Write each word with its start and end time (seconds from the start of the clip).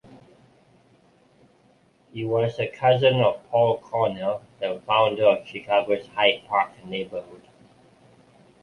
He 2.11 2.25
was 2.25 2.57
a 2.57 2.67
cousin 2.67 3.17
of 3.21 3.47
Paul 3.51 3.77
Cornell, 3.81 4.41
the 4.59 4.81
founder 4.87 5.25
of 5.27 5.45
Chicago's 5.45 6.07
Hyde 6.07 6.41
Park 6.47 6.71
neighborhood. 6.83 7.47